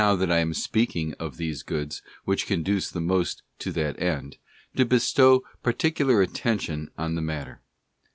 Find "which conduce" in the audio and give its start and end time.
2.25-2.89